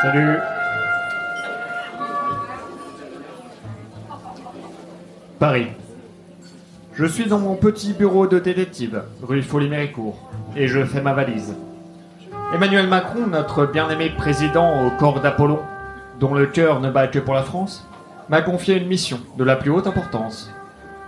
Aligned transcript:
Salut. 0.00 0.38
Paris. 5.40 5.66
Je 6.94 7.04
suis 7.04 7.26
dans 7.26 7.40
mon 7.40 7.56
petit 7.56 7.94
bureau 7.94 8.28
de 8.28 8.38
détective, 8.38 9.02
rue 9.24 9.42
Folie-Méricourt, 9.42 10.30
et 10.54 10.68
je 10.68 10.84
fais 10.84 11.00
ma 11.00 11.14
valise. 11.14 11.56
Emmanuel 12.54 12.86
Macron, 12.86 13.26
notre 13.26 13.66
bien-aimé 13.66 14.12
président 14.16 14.86
au 14.86 14.90
corps 14.90 15.20
d'Apollon, 15.20 15.58
dont 16.20 16.34
le 16.34 16.46
cœur 16.46 16.78
ne 16.78 16.90
bat 16.90 17.08
que 17.08 17.18
pour 17.18 17.34
la 17.34 17.42
France, 17.42 17.84
m'a 18.28 18.40
confié 18.40 18.76
une 18.76 18.86
mission 18.86 19.18
de 19.36 19.42
la 19.42 19.56
plus 19.56 19.72
haute 19.72 19.88
importance. 19.88 20.48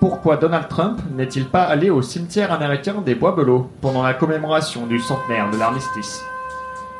Pourquoi 0.00 0.36
Donald 0.36 0.66
Trump 0.66 0.98
n'est-il 1.12 1.44
pas 1.46 1.62
allé 1.62 1.90
au 1.90 2.02
cimetière 2.02 2.52
américain 2.52 3.02
des 3.06 3.14
Bois-Belots 3.14 3.70
pendant 3.80 4.02
la 4.02 4.14
commémoration 4.14 4.86
du 4.86 4.98
centenaire 4.98 5.48
de 5.48 5.58
l'armistice? 5.58 6.24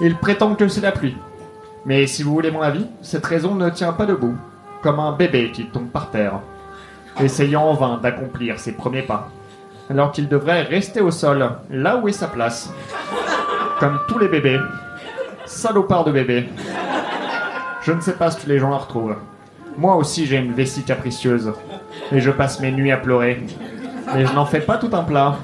Il 0.00 0.14
prétend 0.16 0.54
que 0.54 0.68
c'est 0.68 0.80
la 0.80 0.92
pluie. 0.92 1.16
Mais 1.84 2.06
si 2.06 2.22
vous 2.22 2.32
voulez 2.32 2.50
mon 2.50 2.62
avis, 2.62 2.86
cette 3.02 3.24
raison 3.26 3.54
ne 3.54 3.70
tient 3.70 3.92
pas 3.92 4.06
debout, 4.06 4.36
comme 4.82 5.00
un 5.00 5.12
bébé 5.12 5.50
qui 5.52 5.66
tombe 5.66 5.88
par 5.88 6.10
terre 6.10 6.40
essayant 7.22 7.62
en 7.62 7.74
vain 7.74 7.98
d'accomplir 8.02 8.58
ses 8.58 8.72
premiers 8.72 9.02
pas, 9.02 9.28
alors 9.88 10.12
qu'il 10.12 10.28
devrait 10.28 10.62
rester 10.62 11.00
au 11.00 11.10
sol, 11.10 11.50
là 11.70 11.96
où 11.96 12.08
est 12.08 12.12
sa 12.12 12.28
place. 12.28 12.72
Comme 13.78 13.98
tous 14.08 14.18
les 14.18 14.28
bébés. 14.28 14.58
Salopard 15.46 16.04
de 16.04 16.12
bébé. 16.12 16.48
Je 17.82 17.92
ne 17.92 18.00
sais 18.00 18.12
pas 18.12 18.30
ce 18.30 18.42
que 18.42 18.48
les 18.48 18.58
gens 18.58 18.70
leur 18.70 18.82
retrouvent. 18.82 19.16
Moi 19.76 19.96
aussi 19.96 20.26
j'ai 20.26 20.36
une 20.36 20.52
vessie 20.52 20.84
capricieuse, 20.84 21.52
et 22.12 22.20
je 22.20 22.30
passe 22.30 22.60
mes 22.60 22.70
nuits 22.70 22.92
à 22.92 22.98
pleurer. 22.98 23.42
Mais 24.14 24.26
je 24.26 24.32
n'en 24.32 24.46
fais 24.46 24.60
pas 24.60 24.76
tout 24.76 24.90
un 24.92 25.02
plat. 25.02 25.36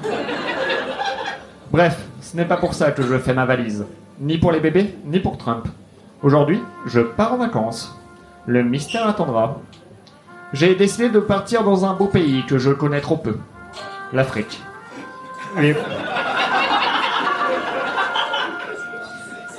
Bref, 1.71 1.97
ce 2.21 2.37
n'est 2.37 2.45
pas 2.45 2.57
pour 2.57 2.73
ça 2.73 2.91
que 2.91 3.03
je 3.03 3.17
fais 3.17 3.33
ma 3.33 3.45
valise. 3.45 3.85
Ni 4.19 4.37
pour 4.37 4.51
les 4.51 4.59
bébés, 4.59 4.95
ni 5.05 5.19
pour 5.19 5.37
Trump. 5.37 5.67
Aujourd'hui, 6.23 6.61
je 6.85 6.99
pars 6.99 7.33
en 7.33 7.37
vacances. 7.37 7.95
Le 8.45 8.63
mystère 8.63 9.07
attendra 9.07 9.57
j'ai 10.53 10.75
décidé 10.75 11.09
de 11.09 11.19
partir 11.19 11.63
dans 11.63 11.85
un 11.85 11.93
beau 11.93 12.05
pays 12.05 12.45
que 12.45 12.57
je 12.57 12.71
connais 12.71 13.01
trop 13.01 13.17
peu. 13.17 13.37
L'Afrique. 14.13 14.61
Et... 15.61 15.75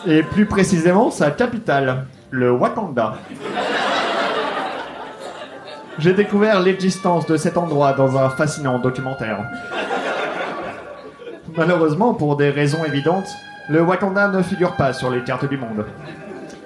Et 0.06 0.22
plus 0.22 0.46
précisément 0.46 1.10
sa 1.10 1.30
capitale, 1.30 2.06
le 2.30 2.50
Wakanda. 2.50 3.14
J'ai 5.98 6.14
découvert 6.14 6.60
l'existence 6.60 7.26
de 7.26 7.36
cet 7.36 7.58
endroit 7.58 7.92
dans 7.92 8.16
un 8.16 8.30
fascinant 8.30 8.78
documentaire. 8.78 9.44
Malheureusement, 11.54 12.14
pour 12.14 12.36
des 12.36 12.48
raisons 12.48 12.84
évidentes, 12.84 13.28
le 13.68 13.82
Wakanda 13.82 14.28
ne 14.28 14.42
figure 14.42 14.76
pas 14.76 14.94
sur 14.94 15.10
les 15.10 15.22
cartes 15.22 15.48
du 15.48 15.58
monde. 15.58 15.84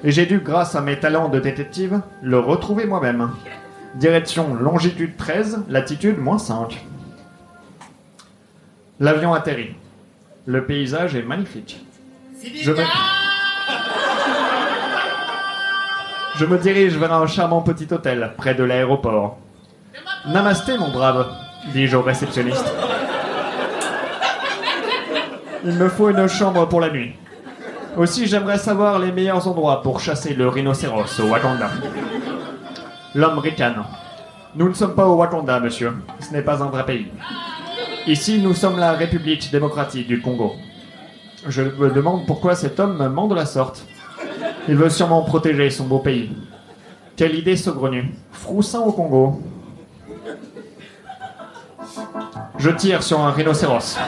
Et 0.05 0.11
j'ai 0.11 0.27
dû, 0.27 0.41
grâce 0.41 0.75
à 0.75 0.81
mes 0.81 0.99
talents 0.99 1.29
de 1.29 1.39
détective, 1.39 2.01
le 2.23 2.39
retrouver 2.39 2.87
moi-même. 2.87 3.31
Direction 3.95 4.55
longitude 4.55 5.17
13, 5.17 5.65
latitude 5.69 6.19
moins 6.19 6.39
5. 6.39 6.85
L'avion 8.99 9.33
atterrit. 9.33 9.77
Le 10.47 10.65
paysage 10.65 11.15
est 11.15 11.23
magnifique. 11.23 11.85
Je 12.43 12.73
me... 12.73 12.83
Je 16.37 16.47
me 16.47 16.57
dirige 16.59 16.97
vers 16.97 17.13
un 17.13 17.27
charmant 17.27 17.61
petit 17.61 17.87
hôtel 17.93 18.33
près 18.39 18.55
de 18.55 18.65
l'aéroport. 18.65 19.39
Namasté, 20.27 20.79
mon 20.79 20.91
brave, 20.91 21.29
dis-je 21.73 21.95
au 21.95 22.03
réceptionniste. 22.03 22.73
Il 25.65 25.75
me 25.75 25.89
faut 25.89 26.09
une 26.09 26.27
chambre 26.27 26.67
pour 26.67 26.81
la 26.81 26.91
nuit. 26.91 27.15
Aussi, 27.97 28.27
j'aimerais 28.27 28.59
savoir 28.59 28.99
les 28.99 29.13
meilleurs 29.13 29.47
endroits 29.47 29.83
pour 29.83 30.01
chasser 30.01 30.35
le 30.35 30.49
rhinocéros 30.49 31.21
au 31.21 31.29
Wakanda. 31.29 31.71
L'homme 33.15 33.39
ricane. 33.39 33.85
Nous 34.55 34.69
ne 34.69 34.75
sommes 34.75 34.95
pas 34.95 35.07
au 35.07 35.17
Wakanda, 35.17 35.61
monsieur. 35.61 35.93
Ce 36.21 36.33
n'est 36.33 36.43
pas 36.43 36.63
un 36.63 36.69
vrai 36.69 36.87
pays. 36.87 37.09
Ici, 38.07 38.41
nous 38.41 38.55
sommes 38.55 38.79
la 38.79 38.93
République 38.93 39.51
démocratique 39.53 40.09
du 40.09 40.21
Congo. 40.21 40.55
Je 41.47 41.63
me 41.63 41.91
demande 41.91 42.27
pourquoi 42.27 42.55
cet 42.55 42.81
homme 42.81 42.97
me 42.97 43.09
ment 43.09 43.29
de 43.29 43.35
la 43.35 43.47
sorte. 43.47 43.85
Il 44.69 44.77
veut 44.77 44.91
sûrement 44.91 45.23
protéger 45.23 45.69
son 45.71 45.85
beau 45.85 45.99
pays. 45.99 46.31
Quelle 47.17 47.35
idée 47.35 47.57
saugrenue. 47.57 48.15
Froussin 48.33 48.81
au 48.81 48.93
Congo. 48.93 49.41
Je 52.59 52.71
tire 52.71 53.03
sur 53.03 53.21
un 53.21 53.33
rhinocéros, 53.33 53.99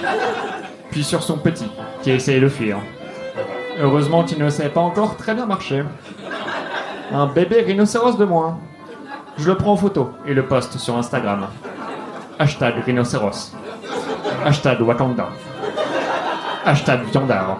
puis 0.91 1.05
sur 1.05 1.23
son 1.23 1.39
petit, 1.39 1.69
qui 2.03 2.13
essaye 2.13 2.41
de 2.41 2.49
fuir. 2.49 2.79
Heureusement 3.79 4.25
qu'il 4.25 4.39
ne 4.39 4.51
sait 4.51 4.69
pas 4.69 4.81
encore 4.81 5.17
très 5.17 5.35
bien 5.35 5.47
marcher. 5.47 5.85
Un 7.13 7.27
bébé 7.27 7.63
rhinocéros 7.63 8.17
de 8.17 8.25
moins. 8.25 8.59
Je 9.37 9.49
le 9.49 9.57
prends 9.57 9.73
en 9.73 9.77
photo 9.77 10.11
et 10.27 10.35
le 10.35 10.47
poste 10.47 10.79
sur 10.79 10.97
Instagram. 10.97 11.49
Hashtag 12.39 12.75
rhinocéros. 12.85 13.53
Hashtag 14.45 14.81
Wakanda. 14.81 15.29
Hashtag 16.65 17.01
viandard. 17.11 17.59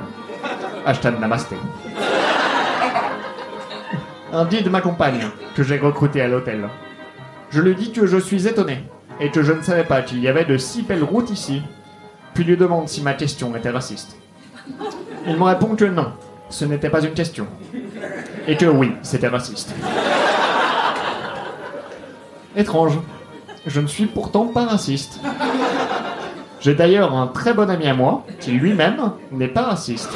Hashtag 0.87 1.19
namasté. 1.19 1.57
Un 4.33 4.45
guide 4.47 4.71
m'accompagne, 4.71 5.29
que 5.55 5.63
j'ai 5.63 5.79
recruté 5.79 6.21
à 6.21 6.29
l'hôtel. 6.29 6.69
Je 7.51 7.61
lui 7.61 7.75
dis 7.75 7.93
que 7.93 8.07
je 8.07 8.17
suis 8.17 8.49
étonné 8.49 8.85
et 9.21 9.31
que 9.31 9.43
je 9.43 9.53
ne 9.53 9.63
savais 9.63 9.85
pas 9.85 10.03
qu'il 10.03 10.21
y 10.21 10.29
avait 10.29 10.45
de 10.45 10.57
si 10.59 10.83
belles 10.83 11.05
routes 11.05 11.31
ici, 11.31 11.63
puis 12.35 12.45
lui 12.45 12.57
demande 12.57 12.89
si 12.89 13.01
ma 13.03 13.15
question 13.15 13.55
était 13.55 13.71
raciste. 13.71 14.17
Il 15.27 15.37
me 15.37 15.43
répond 15.45 15.75
que 15.75 15.85
non, 15.85 16.13
ce 16.51 16.65
n'était 16.65 16.91
pas 16.91 17.03
une 17.03 17.15
question, 17.15 17.47
et 18.47 18.57
que 18.57 18.67
oui, 18.67 18.93
c'était 19.03 19.29
raciste. 19.29 19.75
Étrange. 22.57 22.99
Je 23.67 23.81
ne 23.81 23.87
suis 23.87 24.07
pourtant 24.07 24.47
pas 24.47 24.67
raciste. 24.67 25.19
J'ai 26.61 26.75
d'ailleurs 26.75 27.15
un 27.15 27.27
très 27.27 27.55
bon 27.55 27.71
ami 27.71 27.87
à 27.87 27.95
moi 27.95 28.27
qui 28.41 28.53
lui-même 28.53 29.13
n'est 29.33 29.49
pas 29.49 29.63
raciste. 29.63 30.11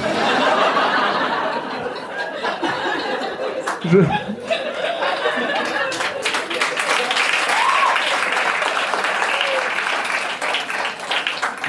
Je... 3.86 3.98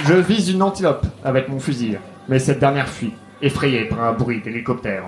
Je 0.05 0.13
vise 0.13 0.49
une 0.49 0.61
antilope 0.61 1.05
avec 1.23 1.49
mon 1.49 1.59
fusil, 1.59 1.97
mais 2.27 2.39
cette 2.39 2.59
dernière 2.59 2.89
fuit, 2.89 3.13
effrayée 3.41 3.85
par 3.85 4.01
un 4.01 4.13
bruit 4.13 4.41
d'hélicoptère. 4.41 5.03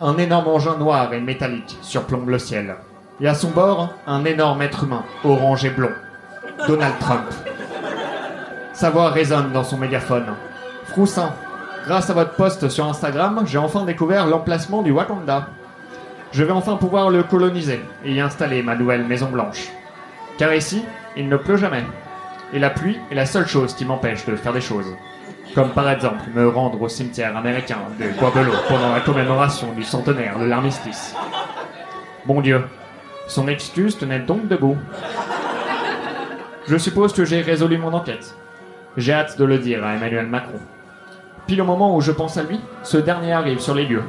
Un 0.00 0.16
énorme 0.16 0.48
engin 0.48 0.76
noir 0.76 1.12
et 1.12 1.20
métallique 1.20 1.76
surplombe 1.82 2.28
le 2.28 2.38
ciel. 2.38 2.76
Et 3.20 3.28
à 3.28 3.34
son 3.34 3.50
bord, 3.50 3.90
un 4.06 4.24
énorme 4.24 4.62
être 4.62 4.84
humain, 4.84 5.04
orange 5.24 5.64
et 5.64 5.70
blond. 5.70 5.92
Donald 6.66 6.98
Trump. 7.00 7.26
Sa 8.72 8.90
voix 8.90 9.10
résonne 9.10 9.52
dans 9.52 9.64
son 9.64 9.76
mégaphone. 9.76 10.34
Froussin, 10.84 11.34
grâce 11.84 12.08
à 12.08 12.14
votre 12.14 12.34
post 12.34 12.68
sur 12.68 12.86
Instagram, 12.86 13.42
j'ai 13.44 13.58
enfin 13.58 13.84
découvert 13.84 14.26
l'emplacement 14.26 14.82
du 14.82 14.90
Wakanda. 14.90 15.48
Je 16.32 16.44
vais 16.44 16.52
enfin 16.52 16.76
pouvoir 16.76 17.10
le 17.10 17.22
coloniser 17.22 17.80
et 18.04 18.14
y 18.14 18.20
installer 18.20 18.62
ma 18.62 18.76
nouvelle 18.76 19.04
Maison 19.04 19.28
Blanche. 19.28 19.68
Car 20.38 20.54
ici, 20.54 20.82
il 21.16 21.28
ne 21.28 21.36
pleut 21.36 21.56
jamais. 21.56 21.84
Et 22.52 22.58
la 22.58 22.70
pluie 22.70 22.98
est 23.10 23.14
la 23.14 23.26
seule 23.26 23.46
chose 23.46 23.74
qui 23.74 23.84
m'empêche 23.84 24.24
de 24.24 24.36
faire 24.36 24.52
des 24.52 24.60
choses. 24.60 24.94
Comme 25.54 25.70
par 25.70 25.90
exemple 25.90 26.30
me 26.32 26.48
rendre 26.48 26.80
au 26.80 26.88
cimetière 26.88 27.36
américain 27.36 27.78
de 27.98 28.06
Guabelo 28.18 28.52
pendant 28.68 28.92
la 28.92 29.00
commémoration 29.00 29.72
du 29.72 29.82
centenaire 29.82 30.38
de 30.38 30.44
l'armistice. 30.44 31.14
Bon 32.26 32.40
Dieu, 32.40 32.64
son 33.26 33.48
excuse 33.48 33.98
tenait 33.98 34.20
donc 34.20 34.46
debout. 34.46 34.76
Je 36.68 36.76
suppose 36.76 37.12
que 37.12 37.24
j'ai 37.24 37.40
résolu 37.40 37.78
mon 37.78 37.92
enquête. 37.92 38.36
J'ai 38.96 39.12
hâte 39.12 39.38
de 39.38 39.44
le 39.44 39.58
dire 39.58 39.84
à 39.84 39.94
Emmanuel 39.94 40.26
Macron. 40.26 40.60
Puis 41.46 41.60
au 41.60 41.64
moment 41.64 41.96
où 41.96 42.00
je 42.00 42.12
pense 42.12 42.36
à 42.36 42.44
lui, 42.44 42.60
ce 42.84 42.96
dernier 42.96 43.32
arrive 43.32 43.58
sur 43.58 43.74
les 43.74 43.86
lieux. 43.86 44.04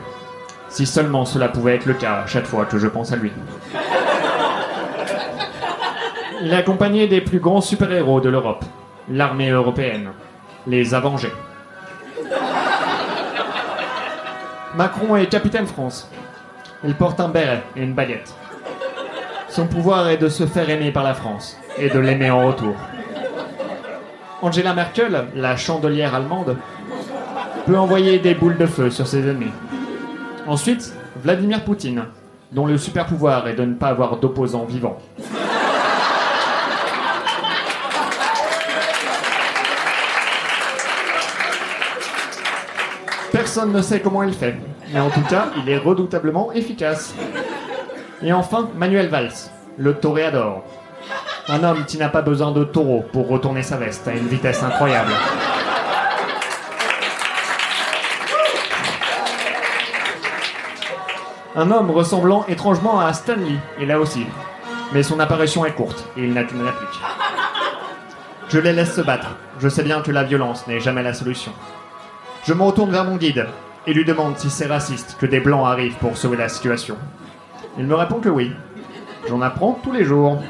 Si 0.70 0.86
seulement 0.86 1.26
cela 1.26 1.50
pouvait 1.50 1.76
être 1.76 1.86
le 1.88 1.96
cas 1.96 2.26
chaque 2.28 2.46
fois 2.46 2.66
que 2.66 2.78
je 2.78 2.88
pense 2.88 3.12
à 3.12 3.16
lui. 3.16 3.32
Il 6.44 6.54
est 6.54 7.08
des 7.08 7.22
plus 7.22 7.40
grands 7.40 7.62
super-héros 7.62 8.22
de 8.22 8.30
l'Europe, 8.30 8.66
l'armée 9.10 9.50
européenne, 9.50 10.12
les 10.68 10.94
Avengers. 10.94 11.34
Macron 14.76 15.16
est 15.16 15.28
capitaine 15.28 15.68
France. 15.68 16.10
Il 16.84 16.96
porte 16.96 17.20
un 17.20 17.30
béret 17.30 17.64
et 17.76 17.84
une 17.84 17.94
baguette. 17.94 18.34
Son 19.50 19.68
pouvoir 19.68 20.08
est 20.10 20.18
de 20.18 20.30
se 20.30 20.46
faire 20.46 20.70
aimer 20.70 20.92
par 20.92 21.04
la 21.04 21.14
France 21.14 21.58
et 21.78 21.90
de 21.90 22.00
l'aimer 22.00 22.32
en 22.32 22.48
retour. 22.48 22.76
Angela 24.42 24.74
Merkel, 24.74 25.26
la 25.36 25.58
chandelière 25.58 26.16
allemande, 26.16 26.58
peut 27.66 27.78
envoyer 27.78 28.20
des 28.20 28.34
boules 28.34 28.58
de 28.58 28.66
feu 28.66 28.90
sur 28.90 29.08
ses 29.08 29.28
ennemis. 29.28 29.52
Ensuite, 30.48 30.94
Vladimir 31.22 31.64
Poutine, 31.64 32.06
dont 32.52 32.66
le 32.66 32.78
super 32.78 33.06
pouvoir 33.06 33.48
est 33.48 33.56
de 33.56 33.66
ne 33.66 33.76
pas 33.76 33.90
avoir 33.90 34.18
d'opposants 34.18 34.66
vivants. 34.66 34.98
Personne 43.54 43.74
ne 43.74 43.82
sait 43.82 44.00
comment 44.00 44.24
il 44.24 44.32
fait, 44.32 44.56
mais 44.94 45.02
en 45.02 45.10
tout 45.10 45.24
cas, 45.30 45.48
il 45.58 45.70
est 45.70 45.78
redoutablement 45.78 46.54
efficace. 46.54 47.14
Et 48.24 48.32
enfin, 48.32 48.70
Manuel 48.78 49.10
Valls, 49.10 49.34
le 49.78 49.94
toréador. 49.94 50.64
Un 51.50 51.62
homme 51.66 51.84
qui 51.84 51.98
n'a 51.98 52.08
pas 52.08 52.22
besoin 52.22 52.54
de 52.54 52.64
taureau 52.64 53.04
pour 53.12 53.28
retourner 53.28 53.62
sa 53.62 53.76
veste 53.76 54.08
à 54.08 54.14
une 54.14 54.30
vitesse 54.30 54.64
incroyable. 54.64 55.12
Un 61.54 61.72
homme 61.72 61.92
ressemblant 61.92 62.46
étrangement 62.48 63.02
à 63.02 63.12
Stanley, 63.12 63.58
et 63.82 63.86
là 63.86 64.00
aussi. 64.00 64.26
Mais 64.94 65.04
son 65.04 65.20
apparition 65.20 65.66
est 65.66 65.74
courte, 65.74 66.08
et 66.16 66.24
il 66.24 66.34
n'a 66.34 66.46
qu'une 66.46 66.62
réplique. 66.62 67.02
Je 68.48 68.60
les 68.60 68.72
laisse 68.72 68.96
se 68.96 69.02
battre. 69.02 69.36
Je 69.60 69.68
sais 69.68 69.84
bien 69.84 70.00
que 70.00 70.12
la 70.12 70.24
violence 70.24 70.68
n'est 70.68 70.80
jamais 70.80 71.04
la 71.04 71.14
solution. 71.14 71.52
Je 72.44 72.54
me 72.56 72.64
retourne 72.64 72.90
vers 72.90 73.06
mon 73.06 73.18
guide, 73.18 73.46
et 73.86 73.94
lui 73.94 74.04
demande 74.04 74.38
si 74.38 74.50
c'est 74.50 74.66
raciste 74.66 75.16
que 75.20 75.28
des 75.28 75.40
blancs 75.40 75.68
arrivent 75.68 75.98
pour 75.98 76.18
sauver 76.18 76.38
la 76.38 76.50
situation. 76.50 76.98
Il 77.78 77.86
me 77.86 77.94
répond 77.94 78.20
que 78.20 78.30
oui. 78.30 78.52
J'en 79.30 79.42
apprends 79.42 79.80
tous 79.84 79.92
les 79.92 80.04
jours. 80.04 80.42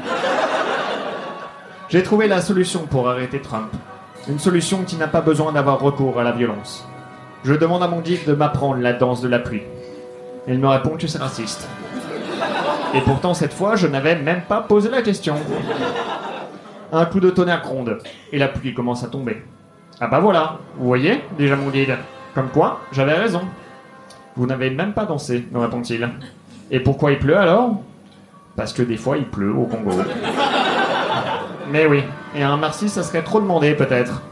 J'ai 1.89 2.01
trouvé 2.01 2.29
la 2.29 2.39
solution 2.39 2.87
pour 2.87 3.09
arrêter 3.09 3.41
Trump. 3.41 3.73
Une 4.29 4.39
solution 4.39 4.83
qui 4.83 4.95
n'a 4.95 5.09
pas 5.09 5.19
besoin 5.19 5.51
d'avoir 5.51 5.81
recours 5.81 6.17
à 6.17 6.23
la 6.23 6.31
violence. 6.31 6.87
Je 7.43 7.53
demande 7.53 7.83
à 7.83 7.89
mon 7.89 7.99
guide 7.99 8.23
de 8.25 8.33
m'apprendre 8.33 8.79
la 8.79 8.93
danse 8.93 9.19
de 9.19 9.27
la 9.27 9.39
pluie. 9.39 9.63
Il 10.47 10.59
me 10.59 10.69
répond 10.69 10.95
que 10.97 11.07
c'est 11.07 11.17
raciste. 11.17 11.67
Et 12.93 13.01
pourtant, 13.01 13.33
cette 13.33 13.53
fois, 13.53 13.75
je 13.75 13.87
n'avais 13.87 14.15
même 14.15 14.43
pas 14.43 14.61
posé 14.61 14.89
la 14.89 15.01
question. 15.01 15.35
Un 16.93 17.05
coup 17.05 17.19
de 17.19 17.29
tonnerre 17.29 17.61
gronde, 17.61 17.97
et 18.31 18.37
la 18.37 18.47
pluie 18.47 18.73
commence 18.73 19.03
à 19.03 19.07
tomber. 19.07 19.43
Ah 20.03 20.07
bah 20.07 20.19
voilà, 20.19 20.57
vous 20.77 20.87
voyez, 20.87 21.21
déjà 21.37 21.55
mon 21.55 21.69
guide. 21.69 21.95
Comme 22.33 22.49
quoi, 22.49 22.79
j'avais 22.91 23.13
raison. 23.13 23.41
Vous 24.35 24.47
n'avez 24.47 24.71
même 24.71 24.93
pas 24.93 25.05
dansé, 25.05 25.45
me 25.51 25.59
répond-il. 25.59 26.09
Et 26.71 26.79
pourquoi 26.79 27.11
il 27.11 27.19
pleut 27.19 27.37
alors? 27.37 27.83
Parce 28.55 28.73
que 28.73 28.81
des 28.81 28.97
fois 28.97 29.17
il 29.17 29.25
pleut 29.25 29.53
au 29.53 29.65
Congo. 29.65 29.91
Mais 31.71 31.85
oui, 31.85 32.03
et 32.35 32.41
un 32.41 32.57
Marcy, 32.57 32.89
ça 32.89 33.03
serait 33.03 33.21
trop 33.21 33.39
demandé 33.39 33.75
peut-être. 33.75 34.23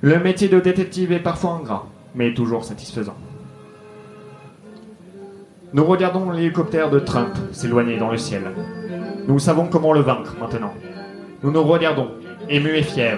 Le 0.00 0.20
métier 0.20 0.46
de 0.46 0.60
détective 0.60 1.10
est 1.10 1.18
parfois 1.18 1.58
ingrat, 1.60 1.86
mais 2.14 2.32
toujours 2.32 2.64
satisfaisant. 2.64 3.16
Nous 5.72 5.84
regardons 5.84 6.30
l'hélicoptère 6.30 6.88
de 6.88 7.00
Trump 7.00 7.36
s'éloigner 7.50 7.96
dans 7.96 8.12
le 8.12 8.16
ciel. 8.16 8.52
Nous 9.26 9.40
savons 9.40 9.66
comment 9.66 9.92
le 9.92 10.02
vaincre 10.02 10.36
maintenant. 10.38 10.72
Nous 11.42 11.50
nous 11.50 11.64
regardons, 11.64 12.12
émus 12.48 12.76
et 12.76 12.82
fiers, 12.82 13.16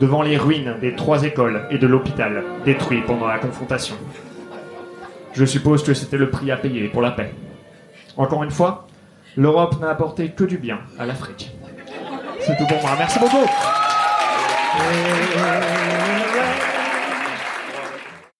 devant 0.00 0.22
les 0.22 0.36
ruines 0.36 0.76
des 0.80 0.94
trois 0.94 1.24
écoles 1.24 1.66
et 1.70 1.78
de 1.78 1.86
l'hôpital 1.86 2.44
détruits 2.64 3.02
pendant 3.06 3.26
la 3.26 3.38
confrontation. 3.38 3.96
Je 5.32 5.44
suppose 5.44 5.82
que 5.82 5.94
c'était 5.94 6.16
le 6.16 6.30
prix 6.30 6.50
à 6.50 6.56
payer 6.56 6.88
pour 6.88 7.02
la 7.02 7.10
paix. 7.10 7.32
Encore 8.16 8.42
une 8.44 8.50
fois, 8.50 8.86
l'Europe 9.36 9.80
n'a 9.80 9.90
apporté 9.90 10.30
que 10.30 10.44
du 10.44 10.58
bien 10.58 10.80
à 10.98 11.06
l'Afrique. 11.06 11.52
C'est 12.40 12.56
tout 12.56 12.66
pour 12.66 12.80
moi. 12.80 12.90
Merci 12.98 13.18
beaucoup. 13.18 13.46